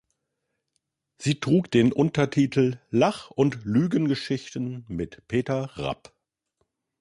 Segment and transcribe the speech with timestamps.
[1.19, 6.15] Sie trug den Untertitel „"Lach- und Lügengeschichten mit Peter Rapp"“.